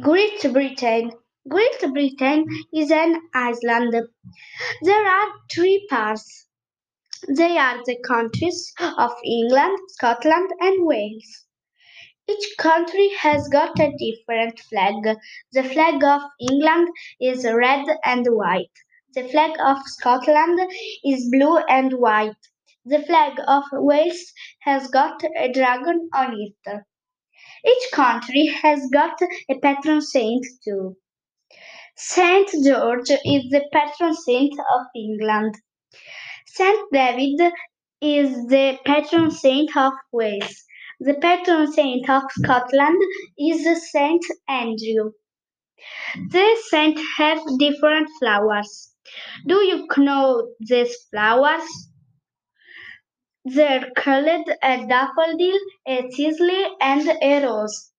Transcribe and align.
Great 0.00 0.42
Britain. 0.52 1.12
Great 1.48 1.80
Britain 1.92 2.44
is 2.74 2.90
an 2.90 3.20
island. 3.32 3.94
There 4.82 5.06
are 5.06 5.28
three 5.50 5.86
parts. 5.88 6.46
They 7.28 7.58
are 7.58 7.82
the 7.84 7.98
countries 8.06 8.72
of 8.98 9.12
England, 9.24 9.78
Scotland, 9.88 10.50
and 10.60 10.86
Wales. 10.86 11.46
Each 12.28 12.56
country 12.58 13.10
has 13.18 13.48
got 13.48 13.78
a 13.80 13.92
different 13.98 14.58
flag. 14.60 15.18
The 15.52 15.64
flag 15.64 16.04
of 16.04 16.22
England 16.50 16.88
is 17.20 17.44
red 17.44 17.86
and 18.04 18.26
white. 18.28 18.72
The 19.14 19.28
flag 19.28 19.52
of 19.60 19.78
Scotland 19.86 20.60
is 21.04 21.30
blue 21.30 21.58
and 21.58 21.92
white. 21.94 22.36
The 22.84 23.02
flag 23.02 23.38
of 23.46 23.64
Wales 23.72 24.32
has 24.60 24.88
got 24.88 25.22
a 25.36 25.52
dragon 25.52 26.10
on 26.14 26.34
it. 26.40 26.82
Each 27.66 27.90
country 27.92 28.46
has 28.62 28.88
got 28.92 29.18
a 29.48 29.58
patron 29.60 30.00
saint 30.00 30.44
too. 30.64 30.96
Saint 31.96 32.50
George 32.64 33.10
is 33.10 33.50
the 33.50 33.64
patron 33.72 34.14
saint 34.14 34.52
of 34.58 34.86
England. 34.94 35.54
Saint 36.46 36.92
David 36.92 37.52
is 38.00 38.46
the 38.48 38.78
patron 38.84 39.30
saint 39.30 39.76
of 39.76 39.92
Wales. 40.10 40.64
The 41.00 41.14
patron 41.14 41.72
saint 41.72 42.08
of 42.10 42.22
Scotland 42.30 43.00
is 43.38 43.90
Saint 43.90 44.24
Andrew. 44.48 45.12
The 46.30 46.62
saints 46.68 47.02
have 47.16 47.40
different 47.58 48.08
flowers. 48.18 48.94
Do 49.46 49.64
you 49.64 49.86
know 49.96 50.54
these 50.60 50.94
flowers? 51.10 51.64
They're 53.44 53.92
called 53.96 54.26
a 54.26 54.66
uh, 54.66 54.86
daffodil, 54.86 55.58
uh, 55.88 56.02
a 56.02 56.10
thistle, 56.10 56.76
and 56.80 57.08
a 57.22 57.46
rose. 57.46 57.91